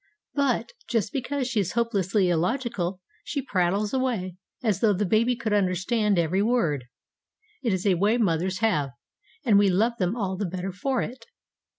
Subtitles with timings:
[0.33, 5.35] But, just because she is so hopelessly illogical, she prattles away as though the baby
[5.35, 6.85] could understand every word.
[7.61, 8.93] It is a way mothers have,
[9.45, 11.27] and we love them all the better for it.